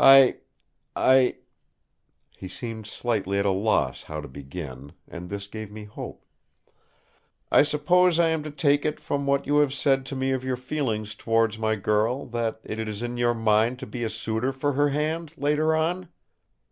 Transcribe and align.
I—I"—he 0.00 1.38
seemed 2.48 2.88
slightly 2.88 3.38
at 3.38 3.46
a 3.46 3.52
loss 3.52 4.02
how 4.02 4.20
to 4.20 4.26
begin, 4.26 4.90
and 5.06 5.30
this 5.30 5.46
gave 5.46 5.70
me 5.70 5.84
hope—"I 7.44 7.62
suppose 7.62 8.18
I 8.18 8.26
am 8.30 8.42
to 8.42 8.50
take 8.50 8.84
it, 8.84 8.98
from 8.98 9.24
what 9.24 9.46
you 9.46 9.58
have 9.58 9.72
said 9.72 10.04
to 10.06 10.16
me 10.16 10.32
of 10.32 10.42
your 10.42 10.56
feelings 10.56 11.14
towards 11.14 11.58
my 11.58 11.76
girl, 11.76 12.26
that 12.26 12.58
it 12.64 12.88
is 12.88 13.04
in 13.04 13.18
your 13.18 13.34
mind 13.34 13.78
to 13.78 13.86
be 13.86 14.02
a 14.02 14.10
suitor 14.10 14.50
for 14.52 14.72
her 14.72 14.88
hand, 14.88 15.34
later 15.38 15.76
on?" 15.76 16.08